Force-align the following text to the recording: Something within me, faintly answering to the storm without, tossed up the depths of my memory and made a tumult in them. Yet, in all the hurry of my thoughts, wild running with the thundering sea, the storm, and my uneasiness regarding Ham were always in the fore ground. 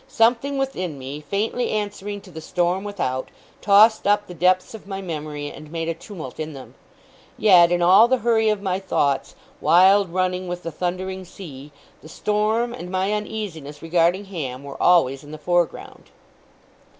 Something 0.07 0.57
within 0.57 0.97
me, 0.97 1.21
faintly 1.21 1.69
answering 1.69 2.21
to 2.21 2.31
the 2.31 2.41
storm 2.41 2.83
without, 2.83 3.29
tossed 3.61 4.07
up 4.07 4.25
the 4.25 4.33
depths 4.33 4.73
of 4.73 4.87
my 4.87 4.99
memory 4.99 5.51
and 5.51 5.71
made 5.71 5.87
a 5.87 5.93
tumult 5.93 6.39
in 6.39 6.53
them. 6.53 6.73
Yet, 7.37 7.71
in 7.71 7.83
all 7.83 8.07
the 8.07 8.17
hurry 8.17 8.49
of 8.49 8.63
my 8.63 8.79
thoughts, 8.79 9.35
wild 9.59 10.09
running 10.11 10.47
with 10.47 10.63
the 10.63 10.71
thundering 10.71 11.23
sea, 11.23 11.71
the 12.01 12.09
storm, 12.09 12.73
and 12.73 12.89
my 12.89 13.13
uneasiness 13.13 13.83
regarding 13.83 14.25
Ham 14.25 14.63
were 14.63 14.81
always 14.81 15.23
in 15.23 15.31
the 15.31 15.37
fore 15.37 15.67
ground. 15.67 16.09